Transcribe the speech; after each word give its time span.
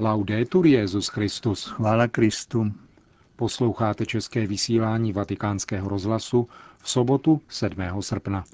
Laudetur 0.00 0.66
Jezus 0.66 1.08
Christus. 1.08 1.64
Chvála 1.64 2.08
Kristu. 2.08 2.72
Posloucháte 3.36 4.06
české 4.06 4.46
vysílání 4.46 5.12
Vatikánského 5.12 5.88
rozhlasu 5.88 6.48
v 6.78 6.90
sobotu 6.90 7.40
7. 7.48 7.76
srpna. 8.00 8.44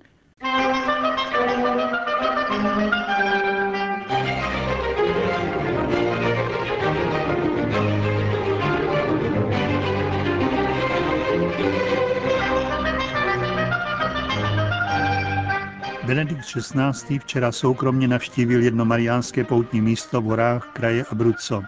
Benedikt 16.07 16.45
XVI. 16.45 17.19
včera 17.19 17.53
soukromně 17.53 18.09
navštívil 18.09 18.63
jedno 18.63 18.85
mariánské 18.85 19.45
poutní 19.45 19.81
místo 19.81 20.21
v 20.21 20.25
horách 20.25 20.69
kraje 20.73 21.05
Abruzzo. 21.11 21.63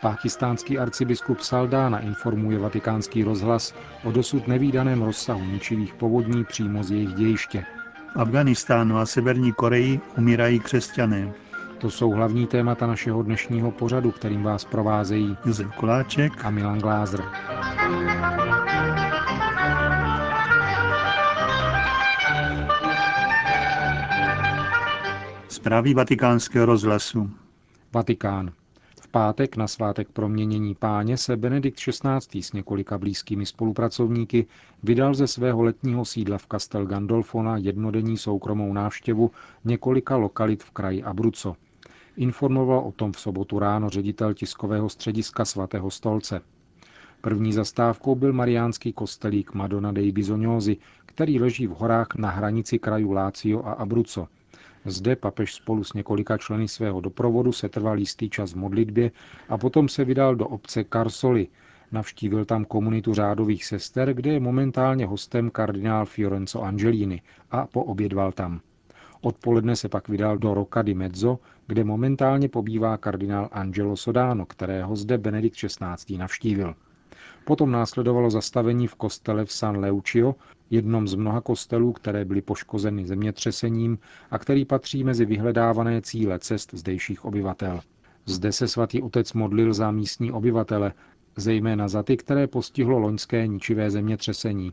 Pákistánský 0.00 0.78
arcibiskup 0.78 1.40
Saldána 1.40 1.98
informuje 1.98 2.58
vatikánský 2.58 3.24
rozhlas 3.24 3.74
o 4.04 4.12
dosud 4.12 4.48
nevýdaném 4.48 5.02
rozsahu 5.02 5.44
ničivých 5.44 5.94
povodní 5.94 6.44
přímo 6.44 6.82
z 6.82 6.90
jejich 6.90 7.14
dějiště. 7.14 7.64
V 8.14 8.20
Afganistánu 8.20 8.98
a 8.98 9.06
Severní 9.06 9.52
Koreji 9.52 10.00
umírají 10.18 10.60
křesťané. 10.60 11.32
To 11.78 11.90
jsou 11.90 12.10
hlavní 12.10 12.46
témata 12.46 12.86
našeho 12.86 13.22
dnešního 13.22 13.70
pořadu, 13.70 14.10
kterým 14.10 14.42
vás 14.42 14.64
provázejí 14.64 15.36
Josef 15.44 15.66
Koláček 15.76 16.44
a 16.44 16.50
Milan 16.50 16.78
Glázer. 16.78 17.24
Zprávy 25.52 25.94
vatikánského 25.94 26.66
rozhlasu. 26.66 27.30
Vatikán. 27.92 28.52
V 29.00 29.08
pátek 29.08 29.56
na 29.56 29.68
svátek 29.68 30.08
proměnění 30.08 30.74
páně 30.74 31.16
se 31.16 31.36
Benedikt 31.36 31.78
XVI. 31.78 32.42
s 32.42 32.52
několika 32.52 32.98
blízkými 32.98 33.46
spolupracovníky 33.46 34.46
vydal 34.82 35.14
ze 35.14 35.26
svého 35.26 35.62
letního 35.62 36.04
sídla 36.04 36.38
v 36.38 36.46
Castel 36.52 36.86
Gandolfo 36.86 37.42
na 37.42 37.56
jednodenní 37.56 38.18
soukromou 38.18 38.72
návštěvu 38.72 39.30
několika 39.64 40.16
lokalit 40.16 40.62
v 40.62 40.70
kraji 40.70 41.02
Abruzzo. 41.02 41.56
Informoval 42.16 42.78
o 42.78 42.92
tom 42.92 43.12
v 43.12 43.20
sobotu 43.20 43.58
ráno 43.58 43.90
ředitel 43.90 44.34
tiskového 44.34 44.88
střediska 44.88 45.44
svatého 45.44 45.90
stolce. 45.90 46.40
První 47.20 47.52
zastávkou 47.52 48.14
byl 48.14 48.32
mariánský 48.32 48.92
kostelík 48.92 49.54
Madonna 49.54 49.92
dei 49.92 50.12
Bisognosi, 50.12 50.76
který 51.06 51.40
leží 51.40 51.66
v 51.66 51.70
horách 51.70 52.08
na 52.16 52.30
hranici 52.30 52.78
krajů 52.78 53.12
Lácio 53.12 53.66
a 53.66 53.72
Abruzzo. 53.72 54.28
Zde 54.84 55.16
papež 55.16 55.54
spolu 55.54 55.84
s 55.84 55.92
několika 55.92 56.38
členy 56.38 56.68
svého 56.68 57.00
doprovodu 57.00 57.52
se 57.52 57.68
trval 57.68 57.98
jistý 57.98 58.30
čas 58.30 58.52
v 58.52 58.56
modlitbě 58.56 59.10
a 59.48 59.58
potom 59.58 59.88
se 59.88 60.04
vydal 60.04 60.36
do 60.36 60.48
obce 60.48 60.84
Carsoli. 60.92 61.48
Navštívil 61.92 62.44
tam 62.44 62.64
komunitu 62.64 63.14
řádových 63.14 63.64
sester, 63.64 64.14
kde 64.14 64.32
je 64.32 64.40
momentálně 64.40 65.06
hostem 65.06 65.50
kardinál 65.50 66.06
Fiorenzo 66.06 66.62
Angelini 66.62 67.22
a 67.50 67.66
poobědval 67.66 68.32
tam. 68.32 68.60
Odpoledne 69.20 69.76
se 69.76 69.88
pak 69.88 70.08
vydal 70.08 70.38
do 70.38 70.54
Rocca 70.54 70.82
di 70.82 70.94
Mezzo, 70.94 71.38
kde 71.66 71.84
momentálně 71.84 72.48
pobývá 72.48 72.96
kardinál 72.96 73.48
Angelo 73.52 73.96
Sodano, 73.96 74.46
kterého 74.46 74.96
zde 74.96 75.18
Benedikt 75.18 75.56
XVI. 75.56 76.18
navštívil. 76.18 76.74
Potom 77.44 77.70
následovalo 77.70 78.30
zastavení 78.30 78.86
v 78.86 78.94
kostele 78.94 79.44
v 79.44 79.52
San 79.52 79.76
Leucio, 79.76 80.34
jednom 80.70 81.08
z 81.08 81.14
mnoha 81.14 81.40
kostelů, 81.40 81.92
které 81.92 82.24
byly 82.24 82.42
poškozeny 82.42 83.06
zemětřesením 83.06 83.98
a 84.30 84.38
který 84.38 84.64
patří 84.64 85.04
mezi 85.04 85.24
vyhledávané 85.24 86.02
cíle 86.02 86.38
cest 86.38 86.74
zdejších 86.74 87.24
obyvatel. 87.24 87.80
Zde 88.26 88.52
se 88.52 88.68
svatý 88.68 89.02
otec 89.02 89.32
modlil 89.32 89.74
za 89.74 89.90
místní 89.90 90.32
obyvatele, 90.32 90.92
zejména 91.36 91.88
za 91.88 92.02
ty, 92.02 92.16
které 92.16 92.46
postihlo 92.46 92.98
loňské 92.98 93.46
ničivé 93.46 93.90
zemětřesení. 93.90 94.72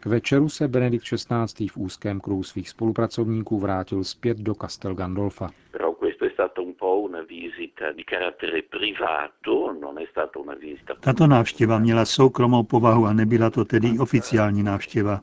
K 0.00 0.06
večeru 0.06 0.48
se 0.48 0.68
Benedikt 0.68 1.04
XVI. 1.04 1.68
v 1.68 1.76
úzkém 1.76 2.20
kruhu 2.20 2.42
svých 2.42 2.68
spolupracovníků 2.68 3.58
vrátil 3.58 4.04
zpět 4.04 4.38
do 4.38 4.54
Castel 4.54 4.94
Gandolfa. 4.94 5.50
Tato 11.00 11.26
návštěva 11.26 11.78
měla 11.78 12.04
soukromou 12.04 12.62
povahu 12.62 13.06
a 13.06 13.12
nebyla 13.12 13.50
to 13.50 13.64
tedy 13.64 13.98
oficiální 13.98 14.62
návštěva. 14.62 15.20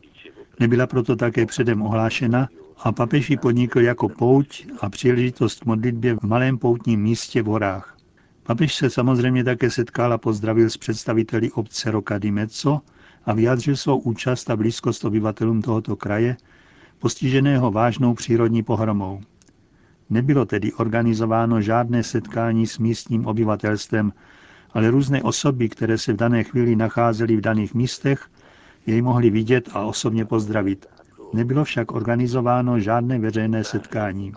Nebyla 0.60 0.88
proto 0.88 1.16
také 1.16 1.46
předem 1.46 1.82
ohlášena 1.82 2.48
a 2.84 2.92
papež 2.92 3.30
ji 3.30 3.38
podnikl 3.38 3.80
jako 3.80 4.10
pouť 4.10 4.66
a 4.80 4.90
příležitost 4.90 5.60
k 5.60 5.66
modlitbě 5.66 6.16
v 6.16 6.24
malém 6.24 6.58
poutním 6.58 7.02
místě 7.02 7.42
v 7.42 7.46
horách. 7.46 7.98
Papež 8.44 8.76
se 8.76 8.90
samozřejmě 8.90 9.44
také 9.44 9.70
setkal 9.70 10.14
a 10.14 10.18
pozdravil 10.18 10.70
s 10.70 10.78
představiteli 10.78 11.52
obce 11.52 11.92
Rocca 11.92 12.18
di 12.18 12.32
Mezzo 12.32 12.80
a 13.26 13.34
vyjádřil 13.34 13.76
svou 13.76 13.98
účast 14.00 14.50
a 14.50 14.56
blízkost 14.56 15.06
obyvatelům 15.06 15.62
tohoto 15.62 15.96
kraje, 15.96 16.38
postiženého 17.00 17.72
vážnou 17.72 18.14
přírodní 18.14 18.64
pohromou. 18.64 19.22
Nebylo 20.12 20.46
tedy 20.46 20.74
organizováno 20.74 21.62
žádné 21.62 22.04
setkání 22.04 22.68
s 22.68 22.78
místním 22.78 23.26
obyvatelstvem, 23.26 24.14
ale 24.74 24.92
různé 24.92 25.24
osoby, 25.24 25.70
které 25.70 25.98
se 25.98 26.14
v 26.14 26.16
dané 26.16 26.44
chvíli 26.44 26.76
nacházely 26.76 27.36
v 27.36 27.42
daných 27.42 27.74
místech, 27.74 28.28
jej 28.86 29.02
mohli 29.02 29.30
vidět 29.30 29.70
a 29.74 29.82
osobně 29.86 30.26
pozdravit. 30.26 30.86
Nebylo 31.34 31.64
však 31.64 31.92
organizováno 31.92 32.80
žádné 32.80 33.20
veřejné 33.20 33.64
setkání. 33.64 34.34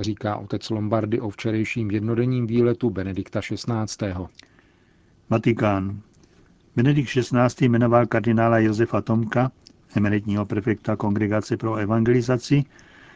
Říká 0.00 0.36
otec 0.36 0.70
Lombardy 0.70 1.20
o 1.20 1.30
včerejším 1.30 1.90
jednodenním 1.90 2.46
výletu 2.46 2.90
Benedikta 2.90 3.40
XVI. 3.40 4.14
Vatikán. 5.30 6.00
Benedikt 6.76 7.08
XVI. 7.08 7.68
jmenoval 7.68 8.06
kardinála 8.06 8.58
Josefa 8.58 9.00
Tomka, 9.00 9.50
emeritního 9.96 10.46
prefekta 10.46 10.96
Kongregace 10.96 11.56
pro 11.56 11.74
evangelizaci, 11.74 12.64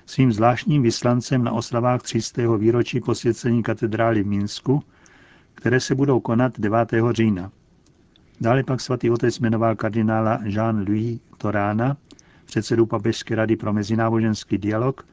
svým 0.06 0.32
zvláštním 0.32 0.82
vyslancem 0.82 1.44
na 1.44 1.52
oslavách 1.52 2.02
300. 2.02 2.56
výročí 2.56 3.00
posvěcení 3.00 3.62
katedrály 3.62 4.22
v 4.22 4.26
Minsku, 4.26 4.82
které 5.54 5.80
se 5.80 5.94
budou 5.94 6.20
konat 6.20 6.60
9. 6.60 6.88
října. 7.10 7.50
Dále 8.40 8.62
pak 8.62 8.80
svatý 8.80 9.10
otec 9.10 9.38
jmenoval 9.38 9.76
kardinála 9.76 10.38
Jean-Louis 10.44 11.20
Torána, 11.38 11.96
předsedu 12.44 12.86
Papežské 12.86 13.34
rady 13.34 13.56
pro 13.56 13.72
mezináboženský 13.72 14.58
dialog, 14.58 15.06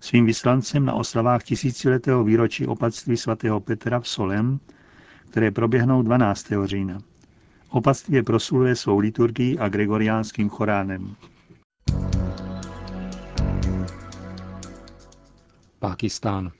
svým 0.00 0.26
vyslancem 0.26 0.84
na 0.84 0.94
oslavách 0.94 1.42
tisíciletého 1.42 2.24
výročí 2.24 2.66
opatství 2.66 3.16
svatého 3.16 3.60
Petra 3.60 4.00
v 4.00 4.08
Solem, 4.08 4.60
které 5.30 5.50
proběhnou 5.50 6.02
12. 6.02 6.46
října. 6.64 6.98
Opatství 7.74 8.16
je 8.16 8.22
svou 8.76 8.98
liturgií 8.98 9.58
a 9.58 9.68
gregoriánským 9.68 10.48
choránem. 10.48 11.16
Pákistán. 15.78 16.50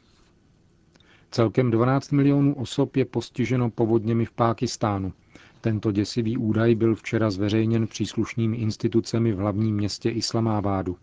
Celkem 1.30 1.70
12 1.70 2.12
milionů 2.12 2.54
osob 2.54 2.96
je 2.96 3.04
postiženo 3.04 3.70
povodněmi 3.70 4.24
v 4.24 4.32
Pákistánu. 4.32 5.12
Tento 5.60 5.92
děsivý 5.92 6.36
údaj 6.36 6.74
byl 6.74 6.94
včera 6.94 7.30
zveřejněn 7.30 7.86
příslušnými 7.86 8.56
institucemi 8.56 9.32
v 9.32 9.38
hlavním 9.38 9.76
městě 9.76 10.10
Islamábádu. 10.10 10.96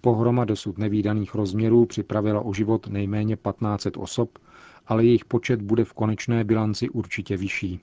Pohroma 0.00 0.44
dosud 0.44 0.78
nevýdaných 0.78 1.34
rozměrů 1.34 1.86
připravila 1.86 2.40
o 2.40 2.54
život 2.54 2.86
nejméně 2.86 3.36
1500 3.36 3.96
osob, 3.96 4.38
ale 4.86 5.04
jejich 5.04 5.24
počet 5.24 5.62
bude 5.62 5.84
v 5.84 5.92
konečné 5.92 6.44
bilanci 6.44 6.88
určitě 6.88 7.36
vyšší. 7.36 7.80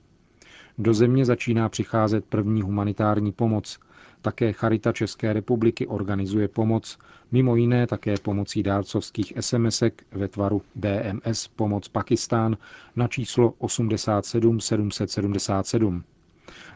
Do 0.78 0.94
země 0.94 1.26
začíná 1.26 1.70
přicházet 1.70 2.26
první 2.26 2.62
humanitární 2.62 3.32
pomoc. 3.32 3.80
Také 4.22 4.54
Charita 4.54 4.92
České 4.92 5.34
republiky 5.34 5.88
organizuje 5.88 6.48
pomoc, 6.48 6.98
mimo 7.32 7.56
jiné 7.56 7.88
také 7.88 8.16
pomocí 8.22 8.64
dárcovských 8.64 9.34
SMSek 9.40 10.04
ve 10.12 10.28
tvaru 10.28 10.62
DMS 10.76 11.48
Pomoc 11.48 11.88
Pakistán 11.88 12.58
na 12.96 13.08
číslo 13.08 13.54
87 13.58 14.60
777. 14.60 16.04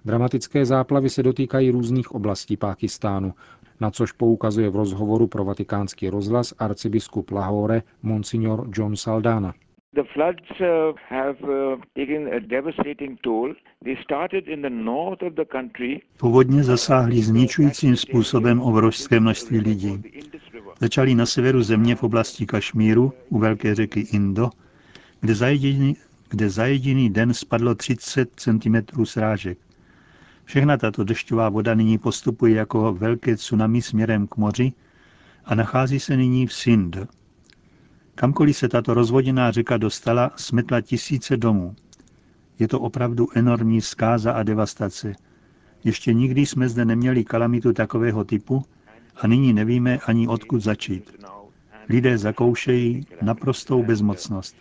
Dramatické 0.05 0.65
záplavy 0.65 1.09
se 1.09 1.23
dotýkají 1.23 1.71
různých 1.71 2.11
oblastí 2.11 2.57
Pákistánu, 2.57 3.33
na 3.79 3.91
což 3.91 4.11
poukazuje 4.11 4.69
v 4.69 4.75
rozhovoru 4.75 5.27
pro 5.27 5.45
vatikánský 5.45 6.09
rozhlas 6.09 6.53
arcibiskup 6.59 7.31
Lahore 7.31 7.83
Monsignor 8.03 8.69
John 8.73 8.95
Saldana. 8.95 9.53
The 9.97 10.03
floods 10.13 10.49
uh, 10.61 10.93
have 11.09 11.41
uh, 11.41 11.77
taken 11.95 12.27
a 12.27 12.39
devastating 12.39 13.17
toll. 13.23 13.53
They 13.83 13.97
started 14.03 14.47
in 14.47 14.61
the 14.61 14.69
north 14.69 15.23
of 15.23 15.33
the 15.33 15.45
country. 15.45 16.01
Povodně 16.17 16.63
zasáhly 16.63 17.21
zničujícím 17.21 17.95
způsobem 17.95 18.61
obrovské 18.61 19.19
množství 19.19 19.59
lidí. 19.59 20.01
Začali 20.79 21.15
na 21.15 21.25
severu 21.25 21.63
země 21.63 21.95
v 21.95 22.03
oblasti 22.03 22.45
Kašmíru 22.45 23.13
u 23.29 23.39
velké 23.39 23.75
řeky 23.75 23.99
Indo, 23.99 24.49
kde 25.21 25.35
za 25.35 25.47
jediný, 25.47 25.95
kde 26.29 26.49
za 26.49 26.65
jediný 26.65 27.09
den 27.09 27.33
spadlo 27.33 27.75
30 27.75 28.29
cm 28.35 29.03
srážek. 29.03 29.57
Všechna 30.45 30.77
tato 30.77 31.03
dešťová 31.03 31.49
voda 31.49 31.73
nyní 31.73 31.97
postupuje 31.97 32.55
jako 32.55 32.93
velké 32.93 33.35
tsunami 33.35 33.81
směrem 33.81 34.27
k 34.27 34.37
moři 34.37 34.73
a 35.45 35.55
nachází 35.55 35.99
se 35.99 36.17
nyní 36.17 36.47
v 36.47 36.53
Sind. 36.53 36.97
Kamkoliv 38.19 38.57
se 38.57 38.69
tato 38.69 38.93
rozvoděná 38.93 39.51
řeka 39.51 39.77
dostala, 39.77 40.31
smetla 40.35 40.81
tisíce 40.81 41.37
domů. 41.37 41.75
Je 42.59 42.67
to 42.67 42.79
opravdu 42.79 43.27
enormní 43.35 43.81
zkáza 43.81 44.31
a 44.31 44.43
devastace. 44.43 45.13
Ještě 45.83 46.13
nikdy 46.13 46.45
jsme 46.45 46.69
zde 46.69 46.85
neměli 46.85 47.23
kalamitu 47.23 47.73
takového 47.73 48.23
typu 48.23 48.63
a 49.21 49.27
nyní 49.27 49.53
nevíme 49.53 49.97
ani 50.05 50.27
odkud 50.27 50.59
začít. 50.59 51.25
Lidé 51.89 52.17
zakoušejí 52.17 53.05
naprostou 53.21 53.83
bezmocnost. 53.83 54.55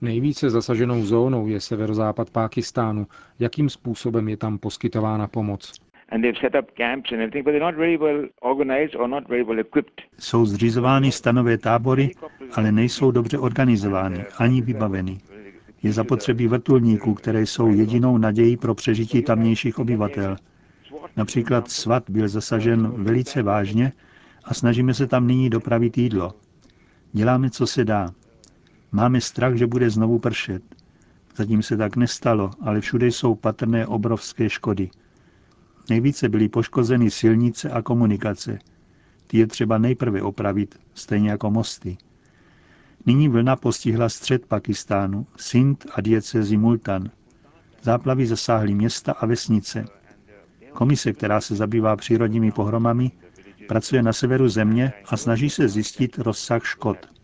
Nejvíce 0.00 0.50
zasaženou 0.50 1.02
zónou 1.02 1.46
je 1.46 1.60
severozápad 1.60 2.30
Pákistánu. 2.30 3.06
Jakým 3.38 3.68
způsobem 3.68 4.28
je 4.28 4.36
tam 4.36 4.58
poskytována 4.58 5.26
pomoc? 5.28 5.89
Jsou 10.18 10.46
zřizovány 10.46 11.12
stanové 11.12 11.58
tábory, 11.58 12.10
ale 12.54 12.72
nejsou 12.72 13.10
dobře 13.10 13.38
organizovány 13.38 14.24
ani 14.38 14.62
vybaveny. 14.62 15.18
Je 15.82 15.92
zapotřebí 15.92 16.46
vrtulníků, 16.48 17.14
které 17.14 17.46
jsou 17.46 17.68
jedinou 17.68 18.18
nadějí 18.18 18.56
pro 18.56 18.74
přežití 18.74 19.22
tamnějších 19.22 19.78
obyvatel. 19.78 20.36
Například 21.16 21.70
svat 21.70 22.10
byl 22.10 22.28
zasažen 22.28 22.92
velice 23.04 23.42
vážně 23.42 23.92
a 24.44 24.54
snažíme 24.54 24.94
se 24.94 25.06
tam 25.06 25.26
nyní 25.26 25.50
dopravit 25.50 25.98
jídlo. 25.98 26.32
Děláme, 27.12 27.50
co 27.50 27.66
se 27.66 27.84
dá. 27.84 28.08
Máme 28.92 29.20
strach, 29.20 29.54
že 29.54 29.66
bude 29.66 29.90
znovu 29.90 30.18
pršet. 30.18 30.62
Zatím 31.36 31.62
se 31.62 31.76
tak 31.76 31.96
nestalo, 31.96 32.50
ale 32.60 32.80
všude 32.80 33.06
jsou 33.06 33.34
patrné 33.34 33.86
obrovské 33.86 34.48
škody. 34.50 34.90
Nejvíce 35.88 36.28
byly 36.28 36.48
poškozeny 36.48 37.10
silnice 37.10 37.70
a 37.70 37.82
komunikace. 37.82 38.58
Ty 39.26 39.38
je 39.38 39.46
třeba 39.46 39.78
nejprve 39.78 40.22
opravit, 40.22 40.78
stejně 40.94 41.30
jako 41.30 41.50
mosty. 41.50 41.98
Nyní 43.06 43.28
vlna 43.28 43.56
postihla 43.56 44.08
střed 44.08 44.46
Pakistánu, 44.46 45.26
Sindh 45.36 45.86
a 45.94 46.00
diecezi 46.00 46.56
Multan. 46.56 47.10
Záplavy 47.82 48.26
zasáhly 48.26 48.74
města 48.74 49.12
a 49.12 49.26
vesnice. 49.26 49.84
Komise, 50.72 51.12
která 51.12 51.40
se 51.40 51.54
zabývá 51.56 51.96
přírodními 51.96 52.52
pohromami, 52.52 53.10
pracuje 53.68 54.02
na 54.02 54.12
severu 54.12 54.48
země 54.48 54.92
a 55.06 55.16
snaží 55.16 55.50
se 55.50 55.68
zjistit 55.68 56.18
rozsah 56.18 56.64
škod. 56.64 57.19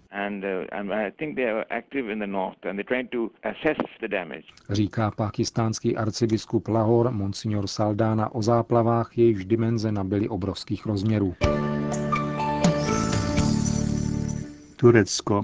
Říká 4.70 5.10
pakistánský 5.10 5.96
arcibiskup 5.96 6.68
Lahore 6.68 7.10
Monsignor 7.10 7.66
Saldána 7.66 8.34
o 8.34 8.42
záplavách, 8.42 9.18
jejichž 9.18 9.44
dimenze 9.44 9.92
nabyly 9.92 10.28
obrovských 10.28 10.86
rozměrů. 10.86 11.34
Turecko. 14.76 15.42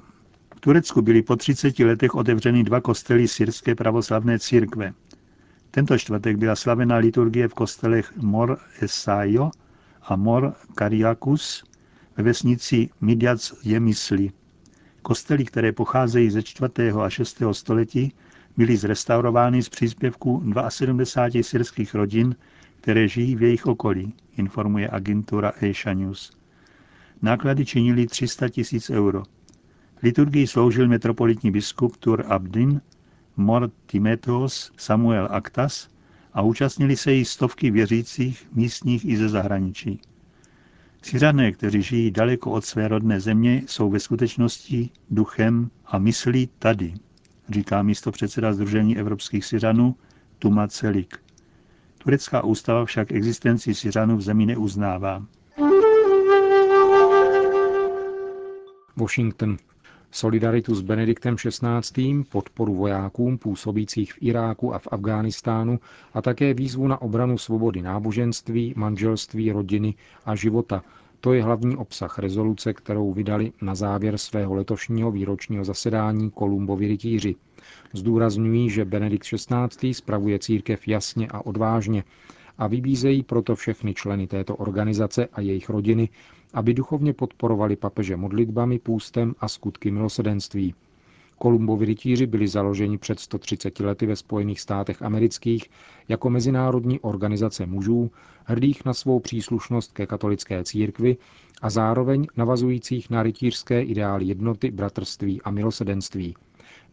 V 0.56 0.60
Turecku 0.60 1.02
byly 1.02 1.22
po 1.22 1.36
30 1.36 1.78
letech 1.78 2.14
otevřeny 2.14 2.64
dva 2.64 2.80
kostely 2.80 3.28
syrské 3.28 3.74
pravoslavné 3.74 4.38
církve. 4.38 4.92
Tento 5.70 5.98
čtvrtek 5.98 6.36
byla 6.36 6.56
slavená 6.56 6.96
liturgie 6.96 7.48
v 7.48 7.54
kostelech 7.54 8.16
Mor 8.16 8.58
Esayo 8.80 9.50
a 10.02 10.16
Mor 10.16 10.54
Kariakus 10.74 11.64
ve 12.16 12.22
vesnici 12.22 12.88
Midjac 13.00 13.54
Jemisli. 13.64 14.30
Kostely, 15.02 15.44
které 15.44 15.72
pocházejí 15.72 16.31
ze 16.31 16.43
4. 16.43 16.72
a 17.04 17.10
6. 17.10 17.43
století, 17.52 18.12
byly 18.56 18.76
zrestaurovány 18.76 19.62
z 19.62 19.69
příspěvku 19.69 20.43
72 20.69 21.43
syrských 21.43 21.94
rodin, 21.94 22.37
které 22.81 23.08
žijí 23.08 23.37
v 23.37 23.43
jejich 23.43 23.66
okolí, 23.66 24.14
informuje 24.37 24.90
agentura 24.90 25.52
Asia 25.70 25.94
News. 25.94 26.32
Náklady 27.22 27.64
činily 27.64 28.06
300 28.06 28.49
tisíc 28.49 28.90
euro. 28.90 29.22
Liturgii 30.02 30.46
sloužil 30.46 30.88
metropolitní 30.88 31.50
biskup 31.50 31.96
Tur 31.96 32.25
Abdin, 32.28 32.81
Mor 33.37 33.70
Timetos, 33.87 34.72
Samuel 34.76 35.28
Aktas 35.31 35.88
a 36.32 36.43
účastnili 36.43 36.96
se 36.96 37.12
jí 37.12 37.25
stovky 37.25 37.70
věřících, 37.70 38.48
místních 38.52 39.05
i 39.05 39.16
ze 39.16 39.28
zahraničí. 39.28 40.00
Syřané, 41.02 41.52
kteří 41.52 41.82
žijí 41.82 42.10
daleko 42.10 42.50
od 42.50 42.64
své 42.64 42.88
rodné 42.88 43.20
země, 43.20 43.62
jsou 43.66 43.90
ve 43.90 44.00
skutečnosti 44.00 44.90
duchem 45.10 45.70
a 45.87 45.99
myslí 45.99 46.49
tady, 46.58 46.94
říká 47.49 47.82
místo 47.82 48.12
předseda 48.12 48.52
Združení 48.52 48.99
evropských 48.99 49.44
Syřanů 49.44 49.96
Tuma 50.38 50.69
Celik. 50.69 51.19
Turecká 51.99 52.44
ústava 52.44 52.84
však 52.84 53.12
existenci 53.12 53.75
Syřanů 53.75 54.16
v 54.16 54.22
zemi 54.22 54.46
neuznává. 54.46 55.26
Washington. 58.96 59.56
Solidaritu 60.14 60.74
s 60.74 60.80
Benediktem 60.82 61.36
XVI., 61.36 62.24
podporu 62.28 62.74
vojákům 62.74 63.38
působících 63.38 64.12
v 64.12 64.16
Iráku 64.20 64.74
a 64.74 64.78
v 64.78 64.88
Afghánistánu 64.90 65.80
a 66.14 66.22
také 66.22 66.54
výzvu 66.54 66.88
na 66.88 67.02
obranu 67.02 67.38
svobody 67.38 67.82
náboženství, 67.82 68.74
manželství, 68.76 69.52
rodiny 69.52 69.94
a 70.26 70.34
života. 70.34 70.82
To 71.20 71.32
je 71.32 71.42
hlavní 71.42 71.76
obsah 71.76 72.18
rezoluce, 72.18 72.72
kterou 72.72 73.12
vydali 73.12 73.52
na 73.62 73.74
závěr 73.74 74.18
svého 74.18 74.54
letošního 74.54 75.10
výročního 75.10 75.64
zasedání 75.64 76.30
Kolumbovi 76.30 76.88
rytíři. 76.88 77.34
Zdůrazňují, 77.92 78.70
že 78.70 78.84
Benedikt 78.84 79.26
XVI. 79.26 79.94
spravuje 79.94 80.38
církev 80.38 80.88
jasně 80.88 81.28
a 81.30 81.46
odvážně 81.46 82.04
a 82.58 82.66
vybízejí 82.66 83.22
proto 83.22 83.56
všechny 83.56 83.94
členy 83.94 84.26
této 84.26 84.56
organizace 84.56 85.26
a 85.32 85.40
jejich 85.40 85.70
rodiny, 85.70 86.08
aby 86.54 86.75
duchovně 86.75 87.12
podporovali 87.12 87.76
papeže 87.76 88.16
modlitbami, 88.16 88.78
půstem 88.78 89.34
a 89.40 89.49
skutky 89.49 89.90
milosedenství. 89.90 90.75
Kolumbovi 91.38 91.87
rytíři 91.87 92.26
byli 92.26 92.49
založeni 92.49 92.99
před 92.99 93.20
130 93.20 93.81
lety 93.81 94.06
ve 94.06 94.16
Spojených 94.16 94.60
státech 94.60 95.02
amerických 95.02 95.64
jako 96.08 96.31
mezinárodní 96.31 97.00
organizace 97.00 97.66
mužů, 97.66 98.10
hrdých 98.44 98.84
na 98.84 98.94
svou 98.94 99.20
příslušnost 99.20 99.93
ke 99.93 100.06
katolické 100.06 100.64
církvi 100.64 101.16
a 101.62 101.70
zároveň 101.70 102.26
navazujících 102.37 103.10
na 103.10 103.22
rytířské 103.22 103.82
ideály 103.82 104.25
jednoty, 104.25 104.70
bratrství 104.70 105.43
a 105.43 105.50
milosedenství. 105.50 106.34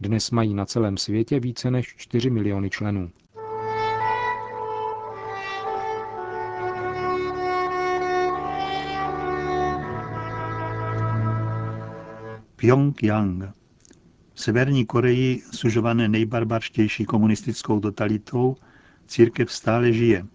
Dnes 0.00 0.30
mají 0.30 0.54
na 0.54 0.66
celém 0.66 0.96
světě 0.96 1.40
více 1.40 1.70
než 1.70 1.94
4 1.96 2.30
miliony 2.30 2.70
členů. 2.70 3.10
Pyongyang. 12.60 13.44
V 14.34 14.40
Severní 14.40 14.86
Koreji, 14.86 15.42
sužované 15.52 16.08
nejbarbarštější 16.08 17.04
komunistickou 17.04 17.80
totalitou, 17.80 18.56
církev 19.06 19.52
stále 19.52 19.92
žije. 19.92 20.26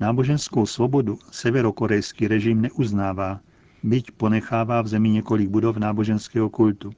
Náboženskou 0.00 0.66
svobodu 0.66 1.18
severokorejský 1.30 2.28
režim 2.28 2.60
neuznává, 2.60 3.40
byť 3.82 4.10
ponechává 4.10 4.82
v 4.82 4.88
zemi 4.88 5.10
několik 5.10 5.48
budov 5.48 5.76
náboženského 5.76 6.50
kultu. 6.50 6.90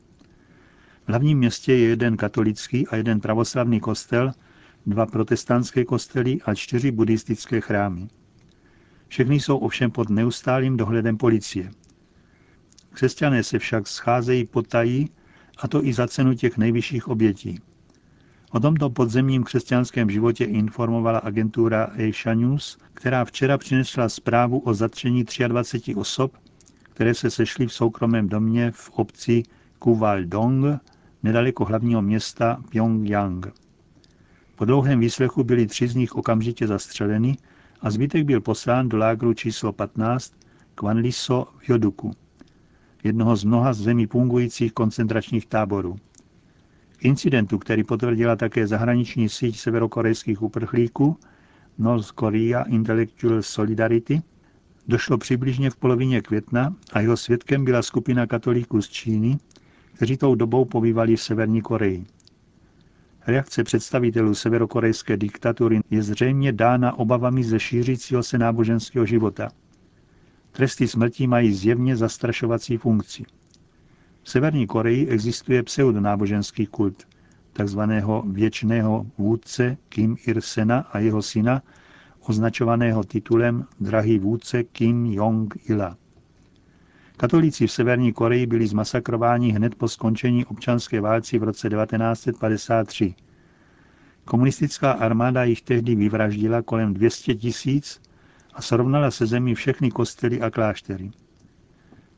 V 1.04 1.08
hlavním 1.08 1.38
městě 1.38 1.72
je 1.72 1.88
jeden 1.88 2.16
katolický 2.16 2.88
a 2.88 2.96
jeden 2.96 3.20
pravoslavný 3.20 3.80
kostel, 3.80 4.32
dva 4.86 5.06
protestantské 5.06 5.84
kostely 5.84 6.38
a 6.44 6.54
čtyři 6.54 6.90
buddhistické 6.90 7.60
chrámy. 7.60 8.08
Všechny 9.08 9.40
jsou 9.40 9.56
ovšem 9.58 9.90
pod 9.90 10.10
neustálým 10.10 10.76
dohledem 10.76 11.16
policie– 11.16 11.70
Křesťané 12.94 13.42
se 13.42 13.58
však 13.58 13.86
scházejí 13.86 14.44
potají, 14.44 15.10
a 15.58 15.68
to 15.68 15.84
i 15.84 15.92
za 15.92 16.08
cenu 16.08 16.34
těch 16.34 16.58
nejvyšších 16.58 17.08
obětí. 17.08 17.60
O 18.50 18.60
tomto 18.60 18.90
podzemním 18.90 19.44
křesťanském 19.44 20.10
životě 20.10 20.44
informovala 20.44 21.18
agentura 21.18 21.84
Asia 21.84 22.34
News, 22.34 22.78
která 22.94 23.24
včera 23.24 23.58
přinesla 23.58 24.08
zprávu 24.08 24.58
o 24.58 24.74
zatčení 24.74 25.24
23 25.48 25.94
osob, 25.94 26.36
které 26.82 27.14
se 27.14 27.30
sešly 27.30 27.66
v 27.66 27.72
soukromém 27.72 28.28
domě 28.28 28.70
v 28.70 28.90
obci 28.90 29.42
Kuwaldong, 29.78 30.64
nedaleko 31.22 31.64
hlavního 31.64 32.02
města 32.02 32.62
Pyongyang. 32.70 33.46
Po 34.56 34.64
dlouhém 34.64 35.00
výslechu 35.00 35.44
byli 35.44 35.66
tři 35.66 35.88
z 35.88 35.94
nich 35.94 36.14
okamžitě 36.14 36.66
zastřeleni 36.66 37.36
a 37.80 37.90
zbytek 37.90 38.24
byl 38.24 38.40
poslán 38.40 38.88
do 38.88 38.96
lágru 38.96 39.34
číslo 39.34 39.72
15 39.72 40.32
Kwanliso 40.74 41.46
v 41.58 41.68
Joduku 41.68 42.23
jednoho 43.04 43.36
z 43.36 43.44
mnoha 43.44 43.72
zemí 43.72 44.06
fungujících 44.06 44.72
koncentračních 44.72 45.46
táborů. 45.46 45.96
K 46.96 47.04
incidentu, 47.04 47.58
který 47.58 47.84
potvrdila 47.84 48.36
také 48.36 48.66
zahraniční 48.66 49.28
síť 49.28 49.58
severokorejských 49.58 50.42
uprchlíků 50.42 51.16
North 51.78 52.10
Korea 52.10 52.62
Intellectual 52.62 53.42
Solidarity, 53.42 54.22
došlo 54.88 55.18
přibližně 55.18 55.70
v 55.70 55.76
polovině 55.76 56.20
května 56.20 56.74
a 56.92 57.00
jeho 57.00 57.16
svědkem 57.16 57.64
byla 57.64 57.82
skupina 57.82 58.26
katolíků 58.26 58.82
z 58.82 58.88
Číny, 58.88 59.38
kteří 59.94 60.16
tou 60.16 60.34
dobou 60.34 60.64
pobývali 60.64 61.16
v 61.16 61.22
Severní 61.22 61.62
Koreji. 61.62 62.06
Reakce 63.26 63.64
představitelů 63.64 64.34
severokorejské 64.34 65.16
diktatury 65.16 65.80
je 65.90 66.02
zřejmě 66.02 66.52
dána 66.52 66.98
obavami 66.98 67.44
ze 67.44 67.60
šířícího 67.60 68.22
se 68.22 68.38
náboženského 68.38 69.06
života– 69.06 69.48
Tresty 70.56 70.88
smrti 70.88 71.26
mají 71.26 71.52
zjevně 71.52 71.96
zastrašovací 71.96 72.76
funkci. 72.76 73.24
V 74.22 74.30
Severní 74.30 74.66
Koreji 74.66 75.08
existuje 75.08 75.62
pseudonáboženský 75.62 76.66
kult, 76.66 77.08
takzvaného 77.52 78.24
věčného 78.26 79.06
vůdce 79.18 79.76
Kim 79.88 80.16
Ir-sena 80.26 80.78
a 80.78 80.98
jeho 80.98 81.22
syna, 81.22 81.62
označovaného 82.20 83.04
titulem 83.04 83.66
Drahý 83.80 84.18
vůdce 84.18 84.64
Kim 84.64 85.04
Jong-ila. 85.04 85.96
Katolíci 87.16 87.66
v 87.66 87.72
Severní 87.72 88.12
Koreji 88.12 88.46
byli 88.46 88.66
zmasakrováni 88.66 89.50
hned 89.52 89.74
po 89.74 89.88
skončení 89.88 90.44
občanské 90.44 91.00
války 91.00 91.38
v 91.38 91.42
roce 91.42 91.68
1953. 91.70 93.14
Komunistická 94.24 94.92
armáda 94.92 95.44
jich 95.44 95.62
tehdy 95.62 95.94
vyvraždila 95.94 96.62
kolem 96.62 96.94
200 96.94 97.34
tisíc 97.34 98.00
a 98.54 98.62
srovnala 98.62 99.10
se 99.10 99.26
zemí 99.26 99.54
všechny 99.54 99.90
kostely 99.90 100.40
a 100.40 100.50
kláštery. 100.50 101.10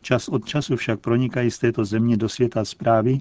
Čas 0.01 0.29
od 0.29 0.45
času 0.45 0.77
však 0.77 1.01
pronikají 1.01 1.51
z 1.51 1.59
této 1.59 1.85
země 1.85 2.17
do 2.17 2.29
světa 2.29 2.65
zprávy, 2.65 3.19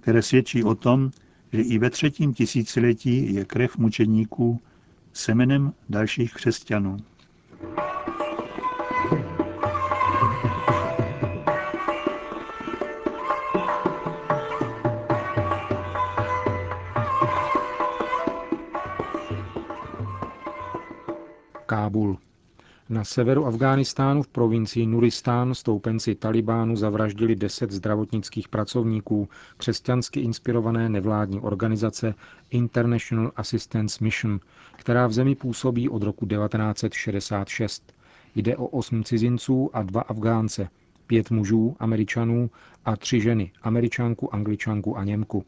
které 0.00 0.22
svědčí 0.22 0.64
o 0.64 0.74
tom, 0.74 1.10
že 1.52 1.62
i 1.62 1.78
ve 1.78 1.90
třetím 1.90 2.34
tisíciletí 2.34 3.34
je 3.34 3.44
krev 3.44 3.76
mučedníků 3.76 4.60
semenem 5.12 5.72
dalších 5.88 6.34
křesťanů. 6.34 6.96
Na 22.96 23.04
severu 23.04 23.46
Afghánistánu 23.46 24.22
v 24.22 24.28
provincii 24.28 24.86
Nuristán 24.86 25.54
stoupenci 25.54 26.14
Talibánu 26.14 26.76
zavraždili 26.76 27.36
deset 27.36 27.70
zdravotnických 27.70 28.48
pracovníků 28.48 29.28
křesťansky 29.56 30.20
inspirované 30.20 30.88
nevládní 30.88 31.40
organizace 31.40 32.14
International 32.50 33.32
Assistance 33.36 34.04
Mission, 34.04 34.40
která 34.76 35.06
v 35.06 35.12
zemi 35.12 35.34
působí 35.34 35.88
od 35.88 36.02
roku 36.02 36.26
1966. 36.26 37.92
Jde 38.34 38.56
o 38.56 38.66
osm 38.66 39.04
cizinců 39.04 39.70
a 39.72 39.82
dva 39.82 40.00
Afgánce, 40.00 40.68
pět 41.06 41.30
mužů, 41.30 41.76
američanů 41.78 42.50
a 42.84 42.96
tři 42.96 43.20
ženy, 43.20 43.52
američanku, 43.62 44.34
angličanku 44.34 44.98
a 44.98 45.04
Němku. 45.04 45.44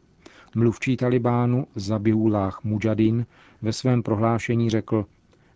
Mluvčí 0.55 0.97
Talibánu 0.97 1.67
Zabiullah 1.75 2.63
Mujadin 2.63 3.25
ve 3.61 3.73
svém 3.73 4.03
prohlášení 4.03 4.69
řekl, 4.69 5.05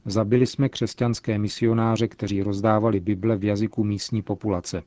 Zabili 0.05 0.47
jsme 0.47 0.69
křesťanské 0.69 1.37
misionáře, 1.37 2.07
kteří 2.07 2.43
rozdávali 2.43 2.99
Bible 2.99 3.37
v 3.37 3.43
jazyku 3.43 3.83
místní 3.83 4.21
populace. 4.21 4.83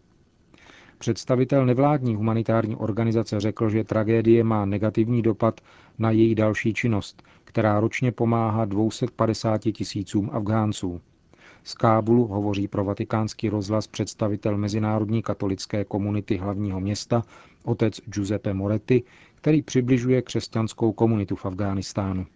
Představitel 0.99 1.67
nevládní 1.67 2.15
humanitární 2.15 2.77
organizace 2.77 3.41
řekl, 3.41 3.71
že 3.71 3.85
tragédie 3.85 4.45
má 4.45 4.65
negativní 4.65 5.23
dopad 5.23 5.61
na 5.99 6.11
její 6.11 6.35
další 6.35 6.75
činnost, 6.75 7.23
která 7.45 7.81
ročně 7.81 8.13
pomáhá 8.13 8.65
250 8.65 9.59
tisícům 9.59 10.31
Afgánců. 10.33 11.01
Z 11.65 11.75
Kábulu 11.75 12.27
hovoří 12.27 12.69
pro 12.69 12.85
vatikánský 12.85 13.49
rozhlas 13.49 13.87
představitel 13.87 14.57
Mezinárodní 14.57 15.23
katolické 15.23 15.85
komunity 15.85 16.37
hlavního 16.37 16.81
města, 16.81 17.23
otec 17.65 18.01
Giuseppe 18.07 18.55
Moretti, 18.55 19.03
který 19.35 19.63
přibližuje 19.63 20.23
křesťanskou 20.23 20.93
komunitu 20.93 21.37
v 21.37 21.47
Afghánistánu 21.47 22.27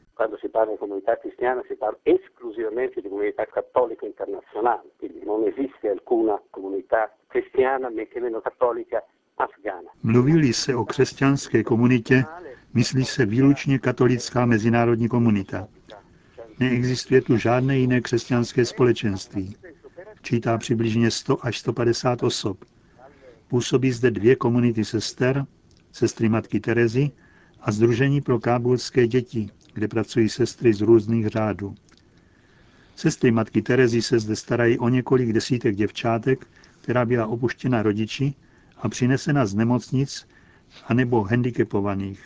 parla 0.51 0.73
di 0.73 0.79
comunità 0.79 1.17
cristiana 1.17 1.63
si 1.69 1.75
parla 1.75 1.99
esclusivamente 2.03 3.01
di 3.01 3.09
comunità 3.09 3.45
cattolica 3.47 4.07
internazionale, 4.07 4.91
quindi 4.99 5.25
non 5.25 5.47
esiste 5.47 5.89
alcuna 5.89 6.41
comunità 6.51 7.15
cristiana, 7.27 7.89
men 7.91 8.09
che 8.09 8.21
meno 8.21 8.41
cattolica 8.41 9.03
afghana. 9.37 9.91
Mluvili 10.03 10.53
se 10.53 10.75
o 10.75 10.85
křesťanské 10.85 11.63
komunitě, 11.63 12.25
myslí 12.75 13.05
se 13.05 13.27
výlučně 13.27 13.79
katolická 13.79 14.47
mezinárodní 14.47 15.09
komunita. 15.09 15.69
Neexistuje 16.59 17.21
tu 17.23 17.37
žádné 17.37 17.77
jiné 17.79 18.01
křesťanské 18.01 18.65
společenství. 18.65 19.57
Čítá 20.23 20.59
přibližně 20.59 21.11
100 21.11 21.47
až 21.47 21.59
150 21.59 22.23
osob. 22.23 22.65
Působí 23.49 23.93
zde 23.93 24.11
dvě 24.11 24.37
komunity 24.37 24.85
sester, 24.85 25.45
sestry 25.93 26.29
matky 26.29 26.61
Terezy 26.61 27.11
a 27.61 27.73
Združení 27.73 28.21
pro 28.21 28.39
kábulské 28.41 29.07
děti, 29.07 29.51
kde 29.75 29.89
pracují 29.89 30.29
sestry 30.29 30.75
z 30.75 30.81
různých 30.81 31.27
řádů. 31.27 31.75
Sestry 32.97 33.31
matky 33.31 33.63
Terezy 33.63 34.03
se 34.03 34.19
zde 34.19 34.37
starají 34.37 34.79
o 34.79 34.89
několik 34.89 35.33
desítek 35.33 35.77
děvčátek, 35.77 36.47
která 36.81 37.05
byla 37.05 37.27
opuštěna 37.27 37.83
rodiči 37.83 38.35
a 38.77 38.89
přinesena 38.89 39.47
z 39.47 39.55
nemocnic 39.55 40.27
anebo 40.89 41.23
handicapovaných. 41.23 42.21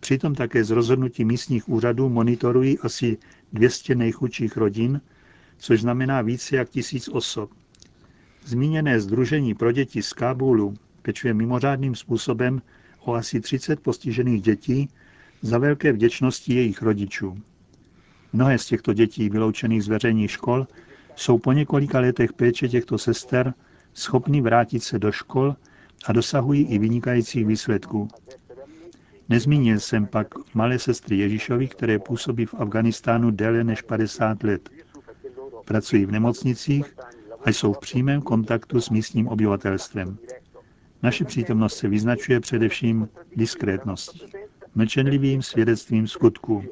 Přitom 0.00 0.34
také 0.34 0.64
z 0.64 0.70
rozhodnutí 0.70 1.24
místních 1.24 1.68
úřadů 1.68 2.08
monitorují 2.08 2.78
asi 2.78 3.18
200 3.52 3.94
nejchudších 3.94 4.56
rodin, 4.56 5.00
což 5.58 5.80
znamená 5.80 6.22
více 6.22 6.56
jak 6.56 6.68
tisíc 6.68 7.08
osob. 7.08 7.50
Zmíněné 8.44 9.00
Združení 9.00 9.54
pro 9.54 9.72
děti 9.72 10.02
z 10.02 10.12
Kábulu 10.12 10.74
pečuje 11.02 11.34
mimořádným 11.34 11.94
způsobem 11.94 12.62
o 13.00 13.14
asi 13.14 13.40
30 13.40 13.80
postižených 13.80 14.42
dětí 14.42 14.88
za 15.42 15.58
velké 15.58 15.92
vděčnosti 15.92 16.54
jejich 16.54 16.82
rodičů. 16.82 17.38
Mnohé 18.32 18.58
z 18.58 18.66
těchto 18.66 18.92
dětí 18.92 19.30
vyloučených 19.30 19.84
z 19.84 19.88
veřejných 19.88 20.30
škol 20.30 20.66
jsou 21.16 21.38
po 21.38 21.52
několika 21.52 22.00
letech 22.00 22.32
péče 22.32 22.68
těchto 22.68 22.98
sester 22.98 23.54
schopny 23.94 24.40
vrátit 24.40 24.82
se 24.82 24.98
do 24.98 25.12
škol 25.12 25.56
a 26.06 26.12
dosahují 26.12 26.66
i 26.66 26.78
vynikajících 26.78 27.46
výsledků. 27.46 28.08
Nezmínil 29.28 29.80
jsem 29.80 30.06
pak 30.06 30.26
malé 30.54 30.78
sestry 30.78 31.16
Ježíšovi, 31.18 31.68
které 31.68 31.98
působí 31.98 32.46
v 32.46 32.54
Afganistánu 32.54 33.30
déle 33.30 33.64
než 33.64 33.82
50 33.82 34.42
let. 34.42 34.70
Pracují 35.64 36.06
v 36.06 36.12
nemocnicích 36.12 36.96
a 37.44 37.50
jsou 37.50 37.72
v 37.72 37.78
přímém 37.78 38.22
kontaktu 38.22 38.80
s 38.80 38.90
místním 38.90 39.28
obyvatelstvem. 39.28 40.18
Naše 41.02 41.24
přítomnost 41.24 41.76
se 41.76 41.88
vyznačuje 41.88 42.40
především 42.40 43.08
diskrétností 43.36 44.37
mlčenlivým 44.74 45.42
svědectvím 45.42 46.06
skutků. 46.06 46.64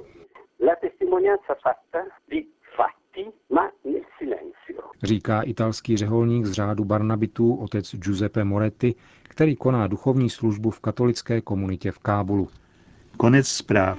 Říká 5.03 5.43
italský 5.43 5.97
řeholník 5.97 6.47
z 6.47 6.53
řádu 6.53 6.85
Barnabitů 6.85 7.55
otec 7.55 7.95
Giuseppe 7.95 8.45
Moretti, 8.45 8.95
který 9.23 9.57
koná 9.57 9.87
duchovní 9.87 10.31
službu 10.31 10.71
v 10.71 10.81
katolické 10.81 11.41
komunitě 11.41 11.91
v 11.93 11.99
Kábulu. 11.99 12.49
Konec 13.17 13.49
zpráv. 13.49 13.99